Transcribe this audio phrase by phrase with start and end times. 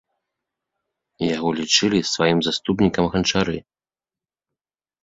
[1.35, 3.57] Яго лічылі сваім заступнікам ганчары.